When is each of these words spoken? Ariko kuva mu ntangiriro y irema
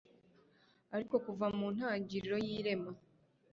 Ariko 0.95 1.15
kuva 1.25 1.45
mu 1.57 1.67
ntangiriro 1.75 2.37
y 2.45 2.49
irema 2.57 2.91